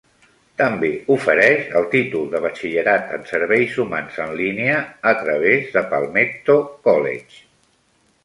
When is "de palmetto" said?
5.77-6.57